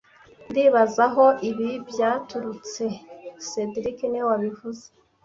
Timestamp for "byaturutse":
1.89-2.85